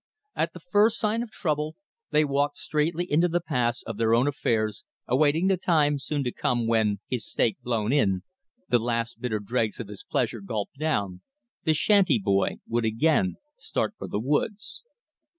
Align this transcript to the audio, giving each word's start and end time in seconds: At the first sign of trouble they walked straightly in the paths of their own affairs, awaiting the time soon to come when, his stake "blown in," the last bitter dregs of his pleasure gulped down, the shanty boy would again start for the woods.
At 0.35 0.53
the 0.53 0.59
first 0.59 0.97
sign 0.99 1.21
of 1.21 1.29
trouble 1.29 1.75
they 2.09 2.25
walked 2.25 2.57
straightly 2.57 3.05
in 3.05 3.19
the 3.19 3.39
paths 3.39 3.83
of 3.85 3.97
their 3.97 4.15
own 4.15 4.25
affairs, 4.27 4.83
awaiting 5.07 5.45
the 5.45 5.57
time 5.57 5.99
soon 5.99 6.23
to 6.23 6.31
come 6.31 6.65
when, 6.65 7.01
his 7.07 7.23
stake 7.23 7.57
"blown 7.61 7.93
in," 7.93 8.23
the 8.67 8.79
last 8.79 9.21
bitter 9.21 9.37
dregs 9.37 9.79
of 9.79 9.89
his 9.89 10.03
pleasure 10.03 10.41
gulped 10.41 10.79
down, 10.79 11.21
the 11.65 11.75
shanty 11.75 12.17
boy 12.17 12.55
would 12.67 12.83
again 12.83 13.35
start 13.59 13.93
for 13.99 14.07
the 14.07 14.19
woods. 14.19 14.83